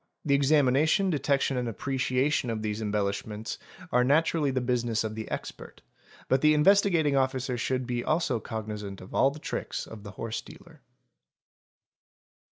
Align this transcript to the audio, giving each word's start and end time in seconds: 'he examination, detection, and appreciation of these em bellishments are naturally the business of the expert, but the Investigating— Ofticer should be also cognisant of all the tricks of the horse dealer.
'he 0.27 0.33
examination, 0.33 1.11
detection, 1.11 1.57
and 1.57 1.67
appreciation 1.69 2.49
of 2.49 2.63
these 2.63 2.81
em 2.81 2.91
bellishments 2.91 3.59
are 3.91 4.03
naturally 4.03 4.49
the 4.49 4.59
business 4.59 5.03
of 5.03 5.13
the 5.13 5.29
expert, 5.29 5.83
but 6.27 6.41
the 6.41 6.55
Investigating— 6.55 7.13
Ofticer 7.13 7.55
should 7.55 7.85
be 7.85 8.03
also 8.03 8.39
cognisant 8.39 8.99
of 8.99 9.13
all 9.13 9.29
the 9.29 9.37
tricks 9.37 9.85
of 9.85 10.01
the 10.01 10.09
horse 10.17 10.41
dealer. 10.41 10.81